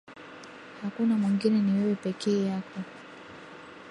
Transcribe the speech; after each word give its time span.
Hakuna 0.81 1.15
mwingine 1.17 1.61
ni 1.61 1.71
wewe 1.79 1.95
pekee 1.95 2.45
yako. 2.45 2.79